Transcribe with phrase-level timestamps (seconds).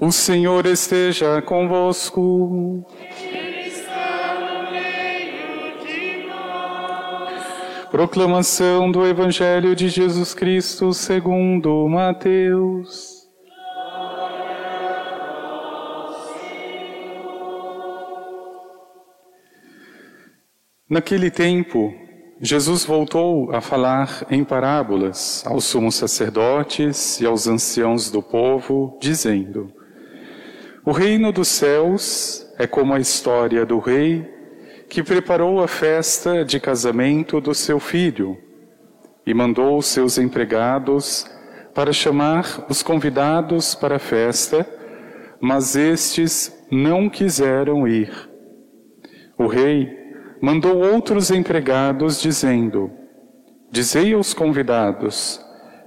[0.00, 2.86] O Senhor esteja convosco.
[7.90, 13.26] Proclamação do Evangelho de Jesus Cristo segundo Mateus.
[20.88, 21.92] Naquele tempo,
[22.40, 29.77] Jesus voltou a falar em parábolas aos sumos sacerdotes e aos anciãos do povo, dizendo:
[30.88, 34.26] O reino dos céus é como a história do rei
[34.88, 38.38] que preparou a festa de casamento do seu filho
[39.26, 41.26] e mandou seus empregados
[41.74, 44.66] para chamar os convidados para a festa,
[45.38, 48.10] mas estes não quiseram ir.
[49.36, 49.94] O rei
[50.40, 52.90] mandou outros empregados, dizendo:
[53.70, 55.38] Dizei aos convidados: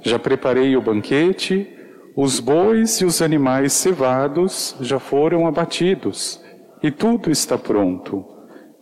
[0.03, 1.80] Já preparei o banquete,
[2.15, 6.41] os bois e os animais cevados já foram abatidos,
[6.81, 8.25] e tudo está pronto.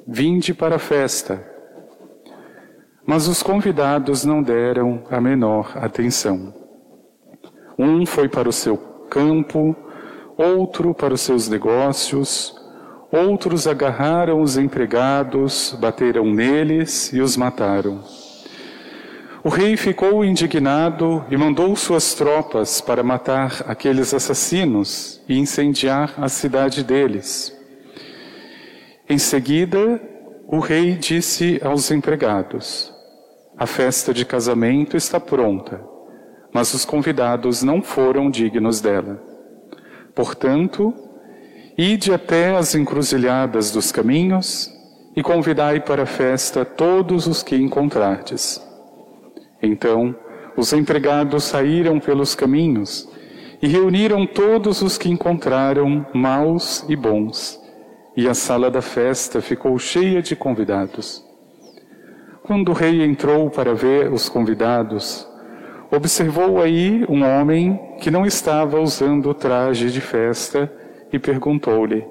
[0.07, 1.45] Vinde para a festa.
[3.05, 6.53] Mas os convidados não deram a menor atenção.
[7.77, 8.77] Um foi para o seu
[9.09, 9.75] campo,
[10.37, 12.59] outro para os seus negócios,
[13.11, 18.03] Outros agarraram os empregados, bateram neles e os mataram.
[19.43, 26.27] O rei ficou indignado e mandou suas tropas para matar aqueles assassinos e incendiar a
[26.27, 27.55] cidade deles.
[29.09, 30.01] Em seguida,
[30.47, 32.93] o rei disse aos empregados:
[33.57, 35.81] A festa de casamento está pronta,
[36.53, 39.23] mas os convidados não foram dignos dela.
[40.13, 40.93] Portanto,
[41.81, 44.69] Ide até as encruzilhadas dos caminhos
[45.15, 48.61] e convidai para a festa todos os que encontrardes.
[49.61, 50.15] Então
[50.55, 53.09] os empregados saíram pelos caminhos
[53.61, 57.59] e reuniram todos os que encontraram, maus e bons,
[58.15, 61.25] e a sala da festa ficou cheia de convidados.
[62.43, 65.27] Quando o rei entrou para ver os convidados,
[65.91, 70.71] observou aí um homem que não estava usando traje de festa
[71.11, 72.05] e perguntou-lhe: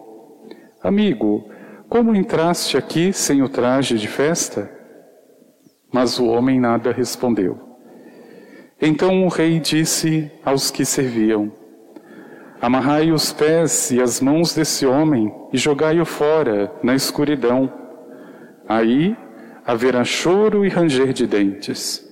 [0.82, 1.48] Amigo,
[1.88, 4.77] como entraste aqui sem o traje de festa?
[5.92, 7.58] Mas o homem nada respondeu.
[8.80, 11.50] Então o rei disse aos que serviam:
[12.60, 17.72] Amarrai os pés e as mãos desse homem e jogai-o fora, na escuridão.
[18.68, 19.16] Aí
[19.64, 22.06] haverá choro e ranger de dentes,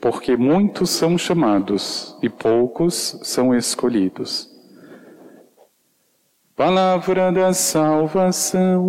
[0.00, 4.48] porque muitos são chamados e poucos são escolhidos.
[6.56, 8.88] Palavra da salvação.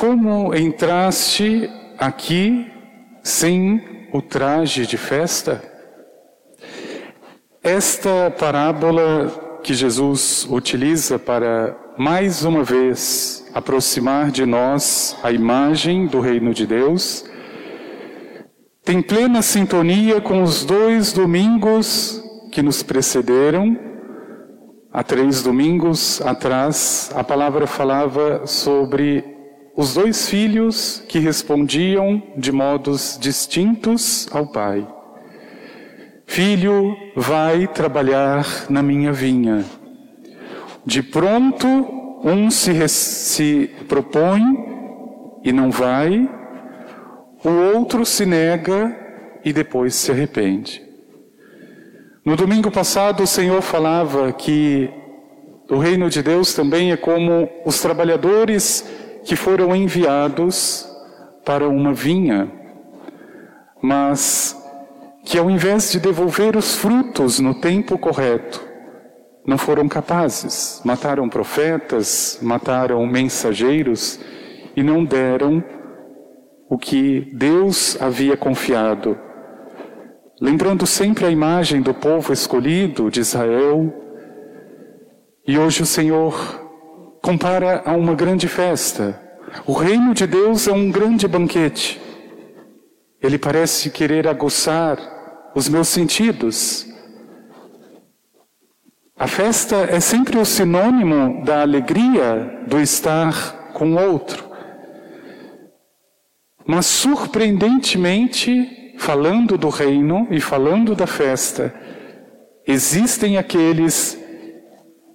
[0.00, 1.68] Como entraste
[1.98, 2.72] aqui
[3.22, 5.62] sem o traje de festa?
[7.62, 16.18] Esta parábola que Jesus utiliza para mais uma vez aproximar de nós a imagem do
[16.18, 17.26] reino de Deus
[18.82, 23.78] tem plena sintonia com os dois domingos que nos precederam.
[24.90, 29.39] Há três domingos atrás, a palavra falava sobre
[29.76, 34.86] os dois filhos que respondiam de modos distintos ao Pai.
[36.26, 39.64] Filho, vai trabalhar na minha vinha.
[40.84, 41.66] De pronto,
[42.22, 44.40] um se, se propõe
[45.42, 46.28] e não vai,
[47.44, 48.96] o outro se nega
[49.44, 50.82] e depois se arrepende.
[52.24, 54.90] No domingo passado, o Senhor falava que
[55.70, 58.84] o reino de Deus também é como os trabalhadores
[59.24, 60.86] que foram enviados
[61.44, 62.50] para uma vinha,
[63.82, 64.56] mas
[65.24, 68.60] que ao invés de devolver os frutos no tempo correto,
[69.46, 74.20] não foram capazes, mataram profetas, mataram mensageiros
[74.76, 75.62] e não deram
[76.68, 79.18] o que Deus havia confiado.
[80.40, 83.92] Lembrando sempre a imagem do povo escolhido de Israel,
[85.46, 86.69] e hoje o Senhor
[87.20, 89.20] compara a uma grande festa.
[89.66, 92.00] O reino de Deus é um grande banquete.
[93.22, 94.98] Ele parece querer aguçar
[95.54, 96.86] os meus sentidos.
[99.18, 104.48] A festa é sempre o sinônimo da alegria do estar com outro.
[106.66, 111.74] Mas surpreendentemente falando do reino e falando da festa,
[112.66, 114.18] existem aqueles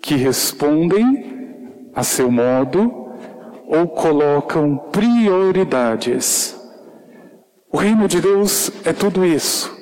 [0.02, 1.35] que respondem
[1.96, 3.06] a seu modo
[3.68, 6.56] ou colocam prioridades.
[7.72, 9.74] O reino de Deus é tudo isso.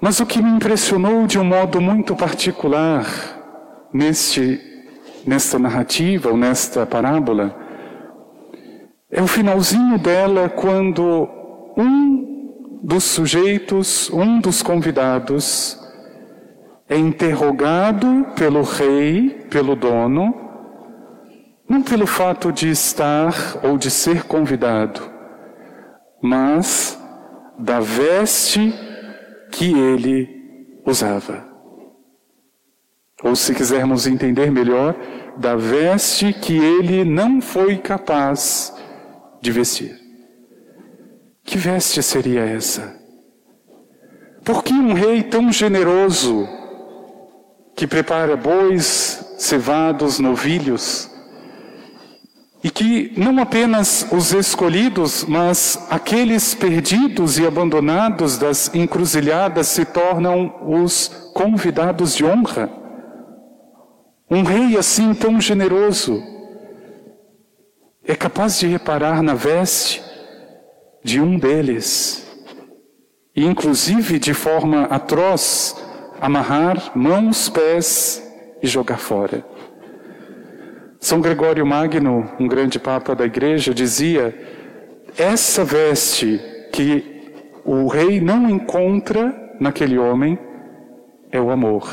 [0.00, 3.06] Mas o que me impressionou de um modo muito particular
[3.92, 4.60] neste,
[5.26, 7.56] nesta narrativa ou nesta parábola
[9.10, 11.28] é o finalzinho dela quando
[11.76, 15.78] um dos sujeitos, um dos convidados,
[16.88, 20.34] é interrogado pelo rei, pelo dono,
[21.68, 25.00] não pelo fato de estar ou de ser convidado,
[26.22, 26.98] mas
[27.58, 28.72] da veste
[29.50, 30.28] que ele
[30.84, 31.48] usava.
[33.22, 34.94] Ou se quisermos entender melhor,
[35.38, 38.74] da veste que ele não foi capaz
[39.40, 39.98] de vestir.
[41.42, 43.00] Que veste seria essa?
[44.44, 46.46] Por que um rei tão generoso,
[47.74, 51.10] que prepara bois, cevados, novilhos,
[52.62, 60.62] e que não apenas os escolhidos, mas aqueles perdidos e abandonados das encruzilhadas se tornam
[60.66, 62.70] os convidados de honra.
[64.30, 66.22] Um rei assim tão generoso
[68.02, 70.02] é capaz de reparar na veste
[71.02, 72.26] de um deles,
[73.36, 75.76] e inclusive de forma atroz,
[76.24, 78.26] amarrar mãos, pés
[78.62, 79.44] e jogar fora.
[80.98, 84.34] São Gregório Magno, um grande papa da igreja, dizia:
[85.18, 86.40] essa veste
[86.72, 87.30] que
[87.62, 90.38] o rei não encontra naquele homem
[91.30, 91.86] é o amor.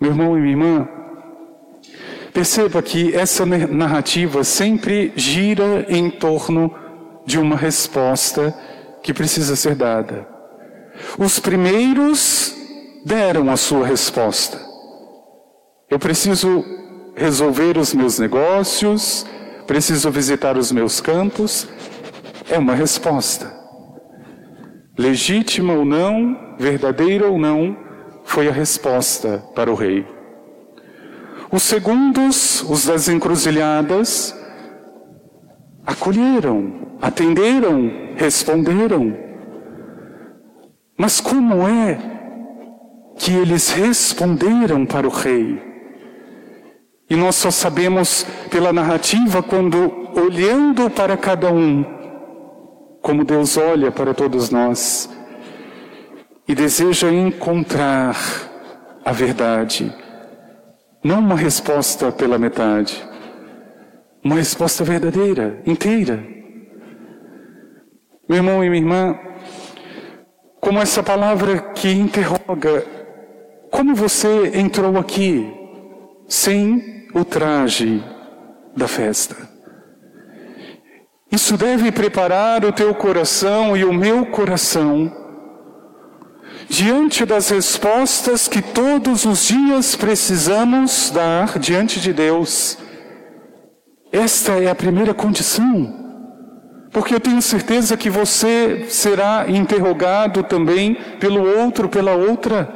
[0.00, 0.88] Meu irmão e minha irmã,
[2.32, 6.74] perceba que essa narrativa sempre gira em torno
[7.26, 8.54] de uma resposta
[9.02, 10.39] que precisa ser dada.
[11.22, 12.56] Os primeiros
[13.04, 14.58] deram a sua resposta.
[15.90, 16.64] Eu preciso
[17.14, 19.26] resolver os meus negócios,
[19.66, 21.68] preciso visitar os meus campos,
[22.48, 23.54] é uma resposta.
[24.96, 27.76] Legítima ou não, verdadeira ou não,
[28.24, 30.06] foi a resposta para o rei.
[31.52, 34.34] Os segundos, os das encruzilhadas,
[35.84, 39.29] acolheram, atenderam, responderam.
[41.00, 41.98] Mas como é
[43.16, 45.58] que eles responderam para o rei?
[47.08, 51.82] E nós só sabemos pela narrativa quando, olhando para cada um,
[53.00, 55.08] como Deus olha para todos nós
[56.46, 58.14] e deseja encontrar
[59.02, 59.90] a verdade,
[61.02, 63.02] não uma resposta pela metade,
[64.22, 66.22] uma resposta verdadeira, inteira.
[68.28, 69.29] Meu irmão e minha irmã,
[70.60, 72.84] como essa palavra que interroga,
[73.70, 75.50] como você entrou aqui
[76.28, 78.04] sem o traje
[78.76, 79.36] da festa.
[81.32, 85.16] Isso deve preparar o teu coração e o meu coração
[86.68, 92.78] diante das respostas que todos os dias precisamos dar diante de Deus.
[94.12, 95.99] Esta é a primeira condição.
[96.90, 102.68] Porque eu tenho certeza que você será interrogado também pelo outro, pela outra.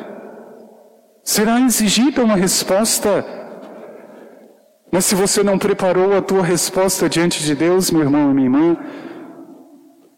[1.23, 3.25] Será exigida uma resposta
[4.95, 8.47] mas se você não preparou a tua resposta diante de Deus, meu irmão e minha
[8.47, 8.77] irmã,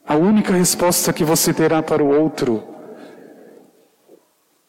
[0.07, 2.63] a única resposta que você terá para o outro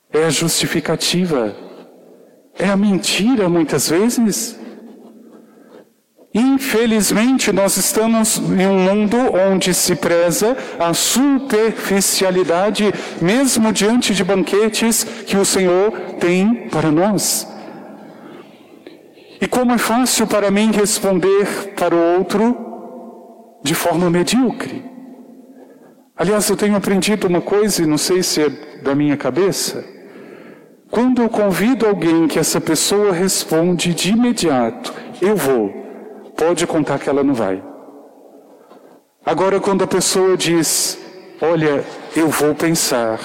[0.09, 1.53] é a justificativa,
[2.57, 4.57] é a mentira muitas vezes.
[6.37, 9.17] Infelizmente, nós estamos em um mundo
[9.51, 17.47] onde se preza a superficialidade, mesmo diante de banquetes que o Senhor tem para nós.
[19.41, 22.55] E como é fácil para mim responder para o outro
[23.63, 24.85] de forma medíocre.
[26.15, 28.49] Aliás, eu tenho aprendido uma coisa, e não sei se é
[28.83, 29.83] da minha cabeça.
[30.91, 35.86] Quando eu convido alguém que essa pessoa responde de imediato, eu vou,
[36.37, 37.61] pode contar que ela não vai.
[39.25, 40.97] Agora, quando a pessoa diz,
[41.41, 41.83] olha,
[42.15, 43.19] eu vou pensar,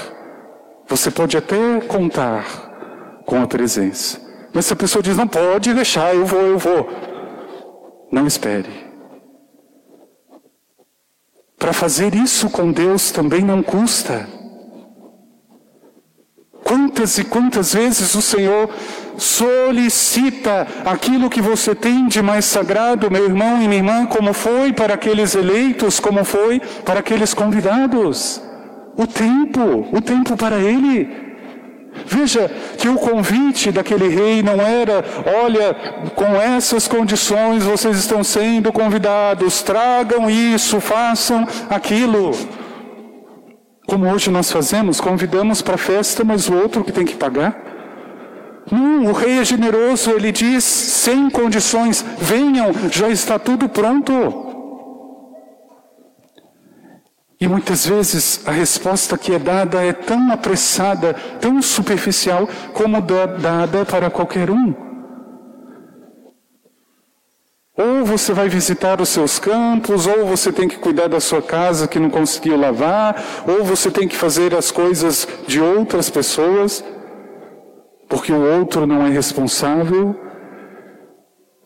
[0.88, 4.21] você pode até contar com a presença.
[4.52, 6.88] Mas se a pessoa diz, não pode deixar, eu vou, eu vou.
[8.11, 8.90] Não espere.
[11.57, 14.28] Para fazer isso com Deus também não custa.
[16.73, 18.71] Quantas e quantas vezes o Senhor
[19.19, 24.73] solicita aquilo que você tem de mais sagrado, meu irmão e minha irmã, como foi
[24.73, 28.41] para aqueles eleitos, como foi para aqueles convidados?
[28.97, 31.11] O tempo, o tempo para Ele.
[32.07, 35.05] Veja que o convite daquele rei não era,
[35.45, 35.75] olha,
[36.14, 42.31] com essas condições vocês estão sendo convidados, tragam isso, façam aquilo.
[43.86, 47.56] Como hoje nós fazemos, convidamos para a festa, mas o outro que tem que pagar.
[48.70, 54.50] Não, o rei é generoso, ele diz sem condições: venham, já está tudo pronto.
[57.40, 63.84] E muitas vezes a resposta que é dada é tão apressada, tão superficial, como dada
[63.84, 64.72] para qualquer um.
[67.76, 71.88] Ou você vai visitar os seus campos, ou você tem que cuidar da sua casa
[71.88, 76.85] que não conseguiu lavar, ou você tem que fazer as coisas de outras pessoas,
[78.11, 80.14] porque o outro não é responsável.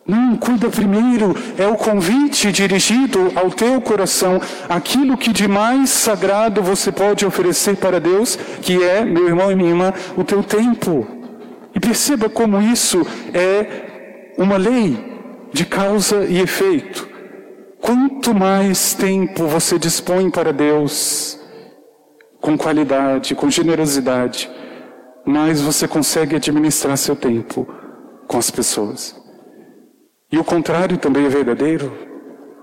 [0.07, 4.39] Não, cuida primeiro, é o convite dirigido ao teu coração,
[4.69, 9.55] aquilo que de mais sagrado você pode oferecer para Deus, que é, meu irmão e
[9.55, 11.05] minha irmã, o teu tempo.
[11.75, 15.16] E perceba como isso é uma lei
[15.51, 17.07] de causa e efeito.
[17.81, 21.39] Quanto mais tempo você dispõe para Deus,
[22.41, 24.49] com qualidade, com generosidade,
[25.25, 27.67] mais você consegue administrar seu tempo
[28.27, 29.15] com as pessoas.
[30.31, 31.91] E o contrário também é verdadeiro.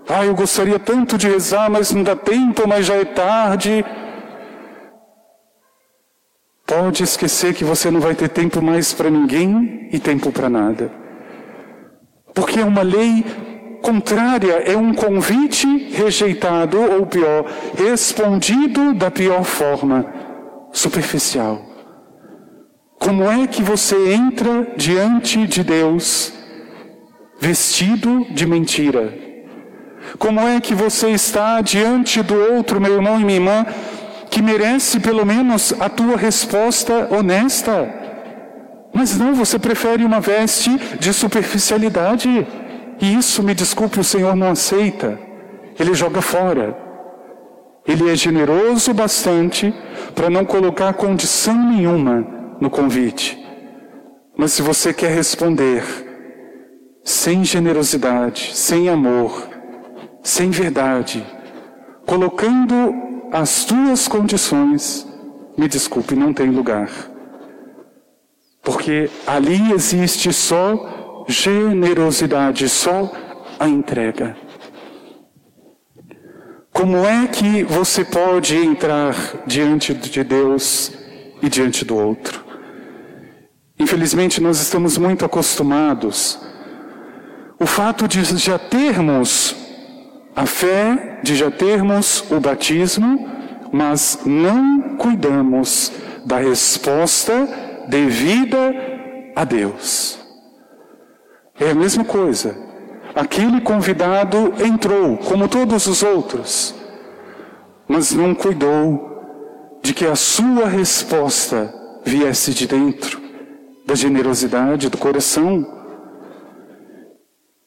[0.08, 3.84] Ah, eu gostaria tanto de rezar, mas não dá tempo, mas já é tarde.
[6.66, 11.03] Pode esquecer que você não vai ter tempo mais para ninguém e tempo para nada.
[12.34, 13.24] Porque é uma lei
[13.80, 17.44] contrária, é um convite rejeitado, ou pior,
[17.76, 20.06] respondido da pior forma,
[20.72, 21.62] superficial.
[22.98, 26.32] Como é que você entra diante de Deus
[27.38, 29.12] vestido de mentira?
[30.18, 33.66] Como é que você está diante do outro, meu irmão e minha irmã,
[34.30, 38.03] que merece pelo menos a tua resposta honesta?
[38.94, 40.70] Mas não, você prefere uma veste
[41.00, 42.46] de superficialidade.
[43.00, 45.18] E isso, me desculpe, o Senhor não aceita.
[45.78, 46.78] Ele joga fora.
[47.86, 49.74] Ele é generoso bastante
[50.14, 53.36] para não colocar condição nenhuma no convite.
[54.36, 55.82] Mas se você quer responder
[57.02, 59.48] sem generosidade, sem amor,
[60.22, 61.26] sem verdade,
[62.06, 62.94] colocando
[63.32, 65.06] as tuas condições,
[65.58, 67.13] me desculpe, não tem lugar.
[68.64, 73.12] Porque ali existe só generosidade, só
[73.58, 74.36] a entrega.
[76.72, 79.14] Como é que você pode entrar
[79.46, 80.92] diante de Deus
[81.40, 82.44] e diante do outro?
[83.78, 86.40] Infelizmente, nós estamos muito acostumados.
[87.60, 89.54] O fato de já termos
[90.34, 93.30] a fé, de já termos o batismo,
[93.72, 95.92] mas não cuidamos
[96.26, 98.74] da resposta devida
[99.34, 100.18] a Deus.
[101.58, 102.56] É a mesma coisa.
[103.14, 106.74] Aquele convidado entrou, como todos os outros,
[107.86, 111.72] mas não cuidou de que a sua resposta
[112.04, 113.20] viesse de dentro,
[113.86, 115.64] da generosidade do coração.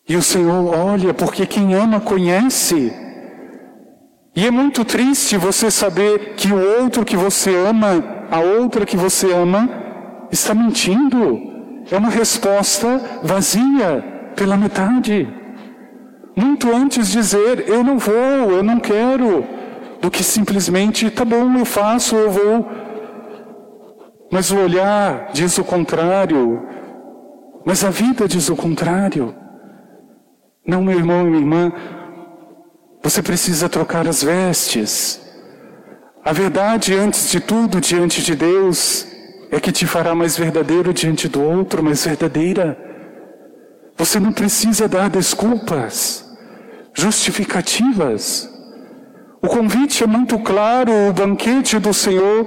[0.10, 2.92] E o Senhor olha, porque quem ama conhece.
[4.36, 8.98] E é muito triste você saber que o outro que você ama, a outra que
[8.98, 9.87] você ama,
[10.32, 11.42] está mentindo.
[11.90, 15.28] É uma resposta vazia, pela metade.
[16.36, 19.44] Muito antes dizer, eu não vou, eu não quero,
[20.00, 22.70] do que simplesmente, tá bom, eu faço, eu vou.
[24.32, 26.62] Mas o olhar diz o contrário.
[27.66, 29.34] Mas a vida diz o contrário.
[30.66, 31.72] Não, meu irmão e minha irmã,
[33.02, 35.20] você precisa trocar as vestes.
[36.24, 39.08] A verdade, antes de tudo, diante de Deus,
[39.52, 42.78] é que te fará mais verdadeiro diante do outro, mais verdadeira.
[43.98, 46.26] Você não precisa dar desculpas,
[46.94, 48.50] justificativas.
[49.42, 52.46] O convite é muito claro, o banquete do Senhor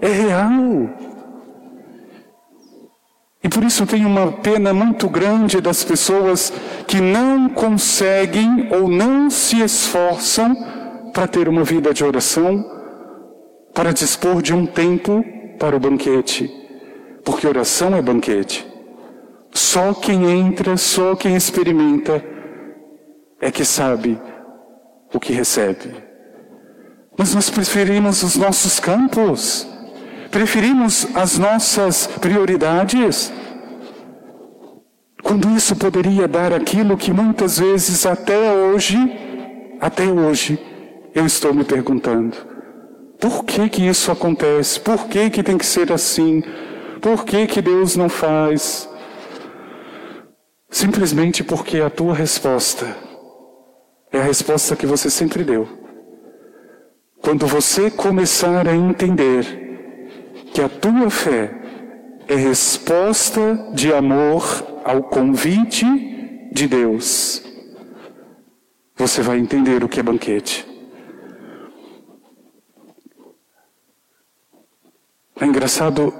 [0.00, 0.90] é real.
[3.42, 6.52] E por isso tem uma pena muito grande das pessoas
[6.86, 10.54] que não conseguem ou não se esforçam
[11.12, 12.64] para ter uma vida de oração,
[13.74, 15.24] para dispor de um tempo
[15.62, 16.52] para o banquete,
[17.24, 18.66] porque oração é banquete.
[19.52, 22.20] Só quem entra, só quem experimenta
[23.40, 24.20] é que sabe
[25.14, 25.94] o que recebe.
[27.16, 29.68] Mas nós preferimos os nossos campos,
[30.32, 33.30] Preferimos as nossas prioridades?
[35.22, 38.96] Quando isso poderia dar aquilo que muitas vezes até hoje,
[39.78, 40.58] até hoje,
[41.14, 42.51] eu estou me perguntando.
[43.22, 44.80] Por que que isso acontece?
[44.80, 46.42] Por que que tem que ser assim?
[47.00, 48.90] Por que que Deus não faz?
[50.68, 52.84] Simplesmente porque a tua resposta
[54.10, 55.68] é a resposta que você sempre deu.
[57.22, 59.44] Quando você começar a entender
[60.52, 61.54] que a tua fé
[62.26, 64.42] é resposta de amor
[64.84, 65.86] ao convite
[66.50, 67.40] de Deus,
[68.96, 70.71] você vai entender o que é banquete.
[75.42, 76.14] É engraçado,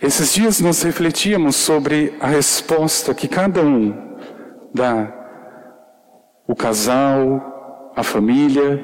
[0.00, 4.16] esses dias nós refletíamos sobre a resposta que cada um
[4.72, 5.12] dá.
[6.46, 8.80] O casal, a família,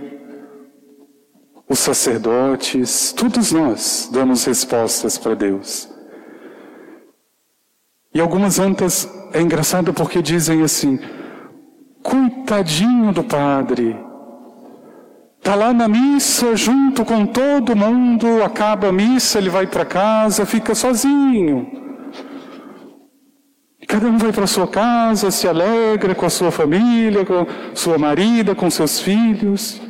[1.68, 5.88] os sacerdotes, todos nós damos respostas para Deus.
[8.12, 10.98] E algumas antas é engraçado porque dizem assim:
[12.02, 13.96] coitadinho do padre,
[15.48, 20.44] está lá na missa junto com todo mundo, acaba a missa, ele vai para casa,
[20.44, 21.66] fica sozinho.
[23.88, 28.54] Cada um vai para sua casa, se alegra com a sua família, com sua marida,
[28.54, 29.80] com seus filhos.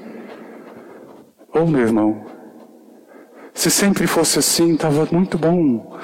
[1.52, 2.24] Oh, meu irmão,
[3.52, 5.98] se sempre fosse assim, estava muito bom.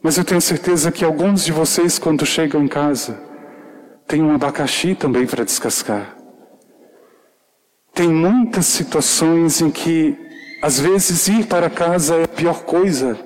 [0.00, 3.20] Mas eu tenho certeza que alguns de vocês, quando chegam em casa,
[4.06, 6.17] têm um abacaxi também para descascar.
[7.98, 10.16] Tem muitas situações em que,
[10.62, 13.18] às vezes, ir para casa é a pior coisa.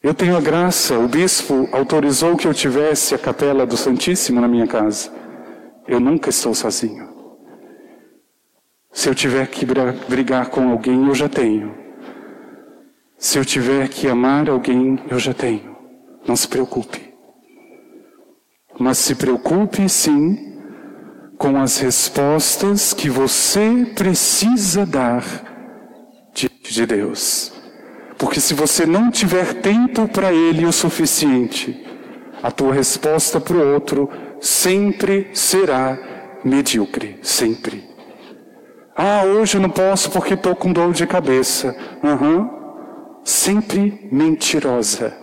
[0.00, 4.46] Eu tenho a graça, o bispo autorizou que eu tivesse a capela do Santíssimo na
[4.46, 5.10] minha casa.
[5.88, 7.08] Eu nunca estou sozinho.
[8.92, 11.74] Se eu tiver que brigar com alguém, eu já tenho.
[13.18, 15.76] Se eu tiver que amar alguém, eu já tenho.
[16.24, 17.12] Não se preocupe.
[18.78, 20.55] Mas se preocupe sim
[21.38, 25.22] com as respostas que você precisa dar
[26.34, 27.52] diante de Deus.
[28.18, 31.84] Porque se você não tiver tempo para Ele o suficiente,
[32.42, 34.08] a tua resposta para o outro
[34.40, 35.98] sempre será
[36.44, 37.18] medíocre.
[37.22, 37.84] Sempre.
[38.96, 41.76] Ah, hoje eu não posso porque estou com dor de cabeça.
[42.02, 42.48] Uhum.
[43.22, 45.14] Sempre mentirosa.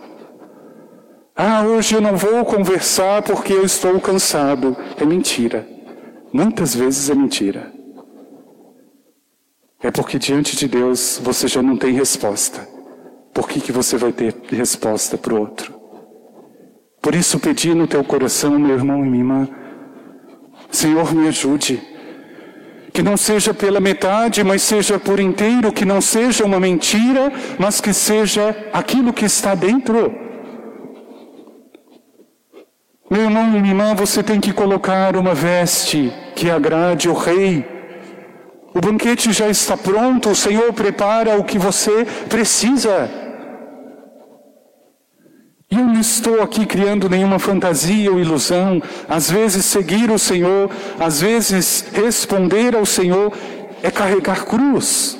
[1.34, 4.76] Ah, hoje eu não vou conversar porque eu estou cansado.
[4.96, 5.73] É mentira.
[6.34, 7.72] Muitas vezes é mentira.
[9.80, 12.68] É porque diante de Deus você já não tem resposta.
[13.32, 15.72] Por que, que você vai ter resposta para o outro?
[17.00, 19.48] Por isso pedi no teu coração, meu irmão e minha irmã,
[20.72, 21.80] Senhor, me ajude
[22.92, 27.80] que não seja pela metade, mas seja por inteiro, que não seja uma mentira, mas
[27.80, 30.12] que seja aquilo que está dentro.
[33.08, 37.64] Meu irmão e minha irmã, você tem que colocar uma veste que agrade o rei.
[38.74, 43.08] O banquete já está pronto, o Senhor prepara o que você precisa.
[45.70, 48.82] E eu não estou aqui criando nenhuma fantasia ou ilusão.
[49.08, 50.70] Às vezes, seguir o Senhor,
[51.00, 53.32] às vezes, responder ao Senhor
[53.82, 55.18] é carregar cruz.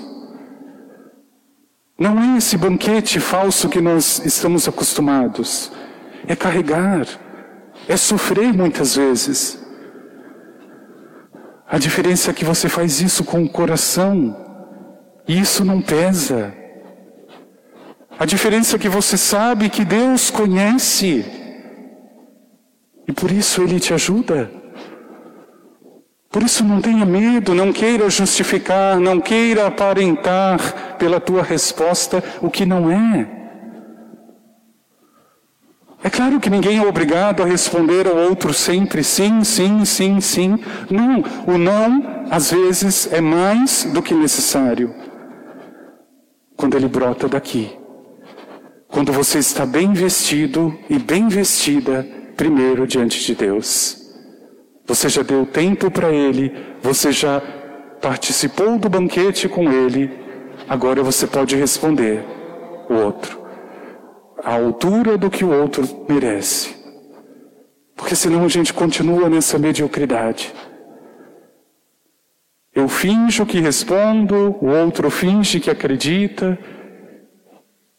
[1.98, 5.70] Não é esse banquete falso que nós estamos acostumados.
[6.26, 7.06] É carregar,
[7.88, 9.63] é sofrer muitas vezes.
[11.74, 14.36] A diferença é que você faz isso com o coração,
[15.26, 16.54] e isso não pesa.
[18.16, 21.24] A diferença é que você sabe que Deus conhece
[23.08, 24.48] e por isso Ele te ajuda.
[26.30, 32.48] Por isso não tenha medo, não queira justificar, não queira aparentar pela tua resposta o
[32.48, 33.43] que não é.
[36.04, 40.58] É claro que ninguém é obrigado a responder ao outro sempre sim, sim, sim, sim.
[40.88, 44.94] Não, o não às vezes é mais do que necessário
[46.56, 47.84] quando ele brota daqui
[48.94, 54.00] quando você está bem vestido e bem vestida primeiro diante de Deus.
[54.86, 57.42] Você já deu tempo para Ele, você já
[58.00, 60.08] participou do banquete com Ele,
[60.68, 62.24] agora você pode responder
[62.88, 63.43] o outro,
[64.44, 66.74] à altura do que o outro merece.
[67.96, 70.52] Porque senão a gente continua nessa mediocridade.
[72.74, 76.58] Eu finjo que respondo, o outro finge que acredita,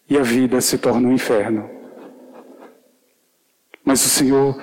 [0.08, 1.70] e a vida se torna um inferno.
[3.84, 4.62] Mas o Senhor,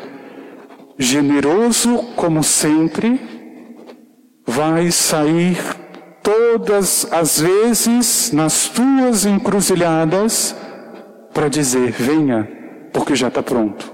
[0.98, 3.20] generoso como sempre,
[4.46, 5.56] vai sair
[6.22, 10.54] todas as vezes nas tuas encruzilhadas
[11.32, 12.48] para dizer: venha,
[12.92, 13.92] porque já está pronto.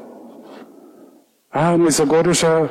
[1.51, 2.69] Ah, mas agora eu já,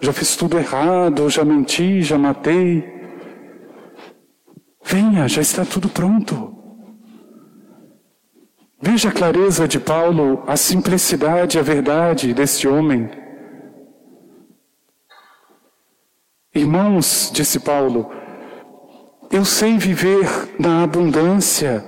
[0.00, 2.98] já fiz tudo errado, já menti, já matei.
[4.84, 6.54] Venha, já está tudo pronto.
[8.80, 13.10] Veja a clareza de Paulo, a simplicidade, a verdade deste homem.
[16.54, 18.10] Irmãos, disse Paulo,
[19.30, 20.26] eu sei viver
[20.58, 21.84] na abundância,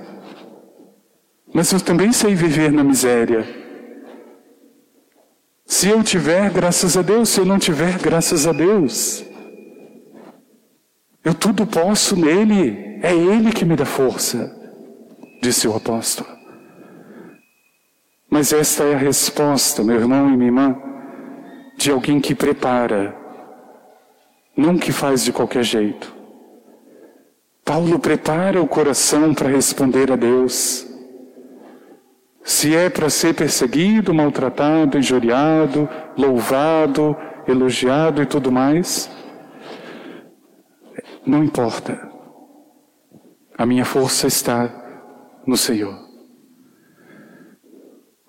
[1.53, 3.45] mas eu também sei viver na miséria.
[5.65, 9.23] Se eu tiver, graças a Deus, se eu não tiver, graças a Deus.
[11.23, 14.53] Eu tudo posso nele, é Ele que me dá força,
[15.41, 16.29] disse o apóstolo.
[18.29, 20.77] Mas esta é a resposta, meu irmão e minha irmã,
[21.77, 23.15] de alguém que prepara,
[24.55, 26.13] não que faz de qualquer jeito.
[27.63, 30.90] Paulo prepara o coração para responder a Deus.
[32.43, 37.15] Se é para ser perseguido, maltratado, injuriado, louvado,
[37.47, 39.09] elogiado e tudo mais,
[41.25, 42.09] não importa.
[43.57, 44.69] A minha força está
[45.45, 45.95] no Senhor.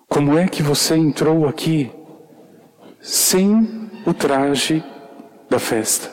[0.07, 1.91] Como é que você entrou aqui
[3.01, 4.83] sem o traje
[5.49, 6.11] da festa?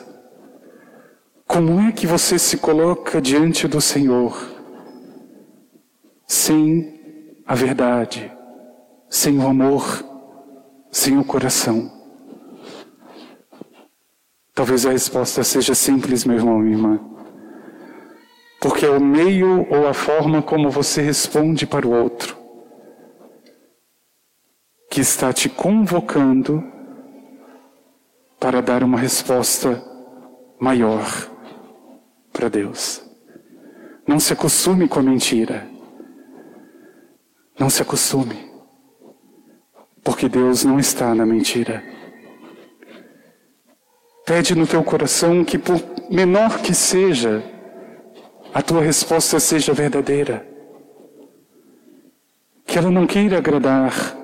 [1.45, 4.35] Como é que você se coloca diante do Senhor
[6.25, 7.00] sem
[7.51, 8.31] a verdade,
[9.09, 9.83] sem o amor,
[10.89, 11.91] sem o coração?
[14.55, 16.99] Talvez a resposta seja simples, meu irmão e minha irmã.
[18.61, 22.37] Porque é o meio ou a forma como você responde para o outro
[24.89, 26.63] que está te convocando
[28.39, 29.83] para dar uma resposta
[30.57, 31.05] maior
[32.31, 33.03] para Deus.
[34.07, 35.70] Não se acostume com a mentira.
[37.61, 38.51] Não se acostume.
[40.03, 41.81] Porque Deus não está na mentira.
[44.25, 47.41] Pede no teu coração que, por menor que seja,
[48.53, 50.45] a tua resposta seja verdadeira.
[52.65, 54.19] Que ela não queira agradar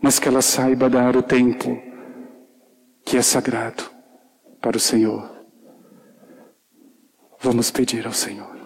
[0.00, 1.80] mas que ela saiba dar o tempo
[3.04, 3.90] que é sagrado
[4.60, 5.28] para o Senhor.
[7.40, 8.57] Vamos pedir ao Senhor.